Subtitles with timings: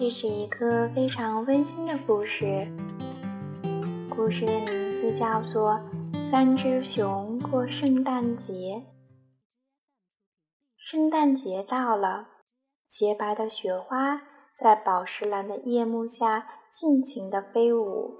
[0.00, 2.66] 这是一个非常温馨的故事，
[4.08, 5.78] 故事的名字叫做
[6.18, 8.52] 《三只熊过圣诞节》。
[10.78, 12.28] 圣诞节到了，
[12.88, 14.22] 洁白的雪花
[14.58, 18.14] 在宝石蓝的夜幕下尽情的飞舞。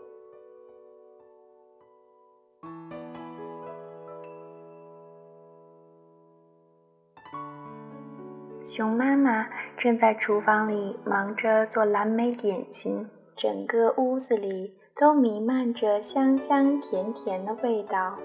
[8.62, 9.46] 熊妈妈
[9.77, 18.19] 正在厨房里忙着做蓝莓点心，整个屋子里都弥漫着香香甜甜的味道。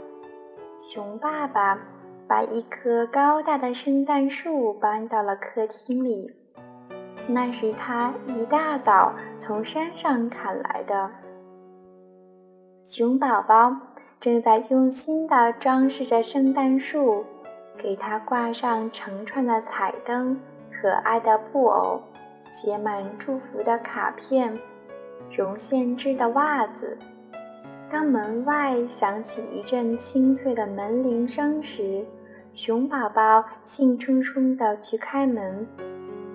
[0.76, 1.80] 熊爸爸
[2.28, 6.30] 把一棵高大的圣诞树搬到了客厅里，
[7.28, 11.10] 那是他一大早从山上砍来的。
[12.84, 13.74] 熊宝宝
[14.20, 17.26] 正在用心地装饰着圣诞树。
[17.78, 20.40] 给它挂上成串的彩灯、
[20.72, 22.02] 可爱的布偶、
[22.52, 24.58] 写满祝福的卡片、
[25.32, 26.98] 绒线织的袜子。
[27.92, 32.06] 当门外响起一阵清脆的门铃声时，
[32.54, 35.68] 熊宝宝兴冲冲地去开门。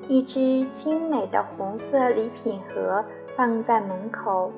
[0.06, 3.05] 一只精美的红色礼品盒
[3.37, 4.53] 放在门口，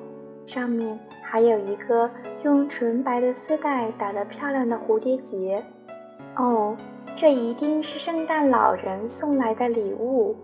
[0.45, 2.09] 上面还有一个
[2.43, 5.63] 用纯白的丝带打得漂亮的蝴蝶结。
[6.35, 6.75] 哦，
[7.15, 10.35] 这一定是圣诞老人送来的礼物。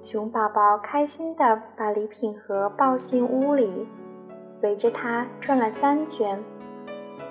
[0.00, 3.86] 熊宝宝开心地把礼品盒抱进屋里，
[4.62, 6.42] 围着它转了三圈，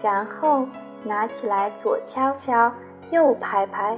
[0.01, 0.65] 然后
[1.03, 2.71] 拿起来左敲敲，
[3.11, 3.97] 右拍拍。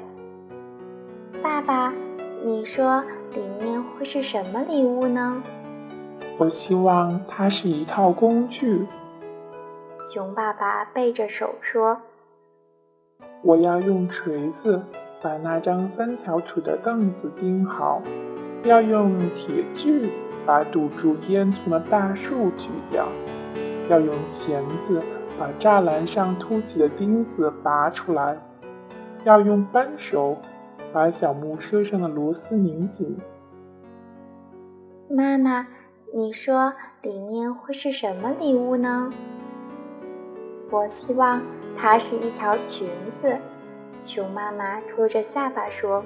[1.44, 1.94] 爸爸，
[2.44, 5.44] 你说里面会是什么礼物呢？
[6.40, 8.88] 我希望它是一套工具。
[10.00, 12.02] 熊爸爸背着手说。
[13.44, 14.82] 我要用锤子
[15.22, 18.02] 把那张三条腿的凳子钉好，
[18.64, 20.12] 要用铁锯
[20.46, 23.08] 把堵住烟囱的大树锯掉，
[23.90, 25.02] 要用钳子
[25.40, 28.38] 把栅栏上凸起的钉子拔出来，
[29.24, 30.38] 要用扳手
[30.92, 33.18] 把小木车上的螺丝拧紧。
[35.10, 35.68] 妈妈，
[36.14, 39.12] 你说里面会是什么礼物呢？
[40.72, 41.42] 我希望。
[41.80, 43.38] 它是一条裙子，
[44.02, 46.04] 熊妈妈托着下巴说：“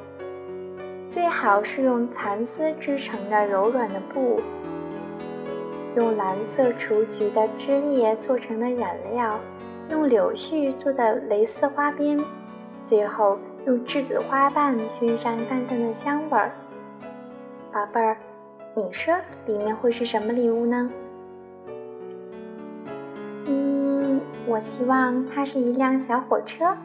[1.08, 4.42] 最好是用蚕丝织成的柔软的布，
[5.96, 9.40] 用蓝色雏菊的枝叶做成的染料，
[9.90, 12.22] 用柳絮做的蕾丝花边，
[12.82, 16.52] 最后用栀子花瓣熏上淡淡的香味儿。”
[17.72, 18.18] 宝贝儿，
[18.76, 19.16] 你说
[19.46, 20.92] 里面会是什么礼物呢？
[24.52, 26.76] 我希望它是一辆小火车。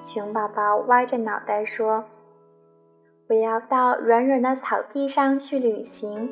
[0.00, 2.04] 熊宝宝歪着脑袋说
[3.28, 6.30] ：“我要到软软的草地上去旅行，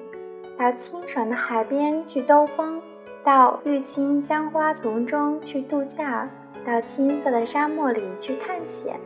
[0.56, 2.80] 到清爽的海边去兜风，
[3.24, 6.30] 到郁金香花丛中去度假，
[6.64, 9.00] 到青色的沙漠里去探险。”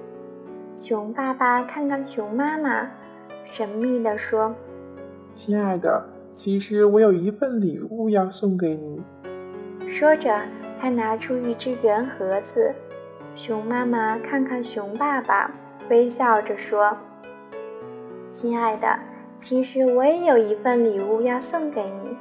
[0.77, 2.91] 熊爸爸看看熊妈妈，
[3.47, 4.55] 神秘地说
[5.33, 9.03] ：“亲爱的，其实我有一份礼物要送给你。”
[9.89, 10.43] 说着。
[10.81, 12.75] 他拿出一只圆盒子，
[13.35, 15.51] 熊妈妈看看熊爸爸，
[15.91, 16.97] 微笑着说
[18.31, 18.99] ：“亲爱的，
[19.39, 22.17] 其实我也有一份礼物要送给你。”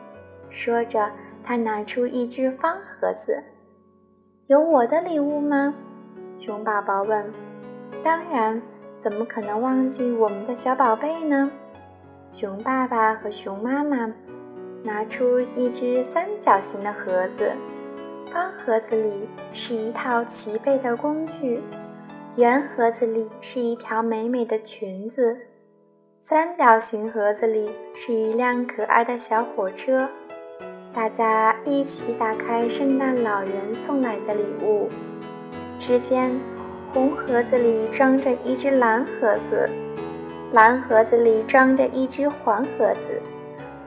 [0.50, 1.12] 说着，
[1.44, 3.44] 他拿出一只方盒子。
[4.48, 5.74] “有我的礼物吗？”
[6.36, 7.26] 熊宝宝问。
[8.04, 8.62] “当然，
[9.00, 11.52] 怎么可能忘记我们的小宝贝呢？”
[12.32, 14.12] 熊爸爸和熊妈妈
[14.84, 17.52] 拿出一只三角形的盒子。
[18.38, 21.60] 方盒子里是一套齐备的工具，
[22.36, 25.36] 圆盒子里是一条美美的裙子，
[26.20, 30.08] 三角形盒子里是一辆可爱的小火车。
[30.94, 34.88] 大家一起打开圣诞老人送来的礼物。
[35.80, 36.40] 只见
[36.94, 39.68] 红盒子里装着一只蓝盒子，
[40.52, 43.20] 蓝盒子里装着一只黄盒子，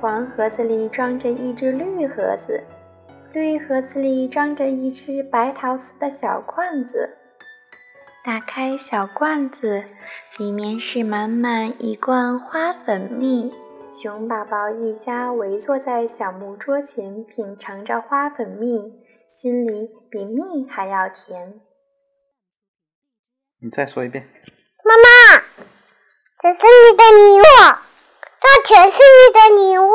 [0.01, 2.61] 黄盒子里装着一只绿盒子。
[3.33, 7.17] 绿盒子里装着一只白陶瓷的小罐子，
[8.25, 9.85] 打开小罐子，
[10.37, 13.53] 里面是满满一罐花粉蜜。
[13.93, 21.61] 熊宝宝一家围坐在小木桌前，品尝着花粉蜜，心里比蜜还要甜。
[23.63, 24.29] 你再说一遍，
[24.85, 25.45] 妈妈，
[26.43, 27.45] 这是你的礼物，
[28.41, 29.95] 这全是你的礼物。